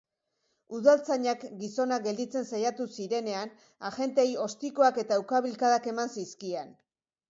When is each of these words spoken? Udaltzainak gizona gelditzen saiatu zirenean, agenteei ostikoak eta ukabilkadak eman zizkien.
Udaltzainak 0.77 1.45
gizona 1.59 1.99
gelditzen 2.07 2.49
saiatu 2.53 2.89
zirenean, 2.97 3.55
agenteei 3.93 4.29
ostikoak 4.49 5.03
eta 5.07 5.25
ukabilkadak 5.27 5.91
eman 5.97 6.17
zizkien. 6.21 6.79